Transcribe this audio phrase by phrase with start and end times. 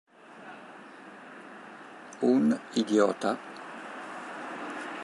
[2.33, 3.37] Un idiota".'.